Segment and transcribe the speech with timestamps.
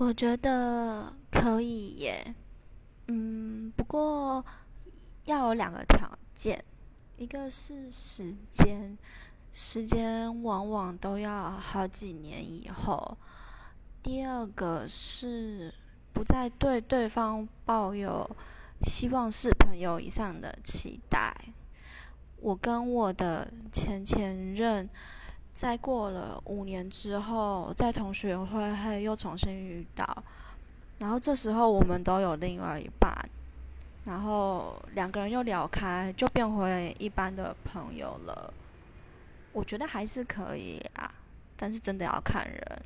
[0.00, 2.34] 我觉得可以耶，
[3.08, 4.44] 嗯，不过
[5.24, 6.64] 要有两个条件，
[7.16, 8.96] 一个是时间，
[9.52, 13.16] 时间往往都要好几年以后；
[14.00, 15.74] 第二个是
[16.12, 18.30] 不再对对方抱有
[18.86, 21.34] 希望是朋友以上的期待。
[22.40, 24.88] 我跟我的前前任。
[25.58, 30.22] 在过了五年之后，在同学会又重新遇到，
[31.00, 33.12] 然后这时候我们都有另外一半，
[34.04, 38.54] 然后两个人又聊开，就变回一般的朋友了。
[39.52, 41.12] 我觉得还是可以啊，
[41.56, 42.82] 但是真的要看人。